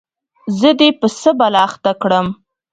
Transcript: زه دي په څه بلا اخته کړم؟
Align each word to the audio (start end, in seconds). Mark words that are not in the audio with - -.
زه 0.59 0.69
دي 0.79 0.89
په 0.99 1.07
څه 1.19 1.29
بلا 1.39 1.61
اخته 1.67 1.91
کړم؟ 2.01 2.27